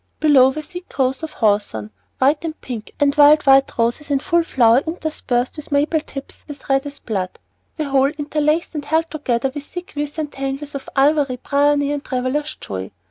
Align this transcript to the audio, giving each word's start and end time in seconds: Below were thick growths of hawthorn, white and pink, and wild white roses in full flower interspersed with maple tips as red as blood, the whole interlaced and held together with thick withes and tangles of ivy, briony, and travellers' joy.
Below 0.19 0.49
were 0.49 0.63
thick 0.63 0.89
growths 0.89 1.21
of 1.21 1.33
hawthorn, 1.33 1.91
white 2.17 2.43
and 2.43 2.59
pink, 2.59 2.91
and 2.99 3.13
wild 3.13 3.43
white 3.43 3.77
roses 3.77 4.09
in 4.09 4.17
full 4.17 4.41
flower 4.41 4.81
interspersed 4.87 5.57
with 5.57 5.71
maple 5.71 5.99
tips 5.99 6.43
as 6.49 6.67
red 6.67 6.87
as 6.87 6.97
blood, 6.97 7.37
the 7.77 7.87
whole 7.87 8.09
interlaced 8.09 8.73
and 8.73 8.83
held 8.83 9.11
together 9.11 9.51
with 9.53 9.63
thick 9.63 9.93
withes 9.95 10.17
and 10.17 10.31
tangles 10.31 10.73
of 10.73 10.89
ivy, 10.95 11.35
briony, 11.43 11.91
and 11.91 12.03
travellers' 12.03 12.57
joy. 12.59 12.89